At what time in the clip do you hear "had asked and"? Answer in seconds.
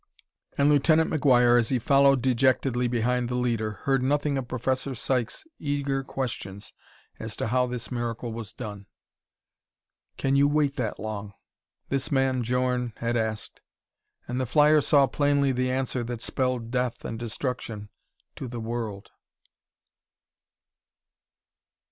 12.97-14.41